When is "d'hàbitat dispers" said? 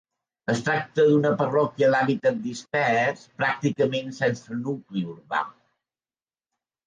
1.95-3.21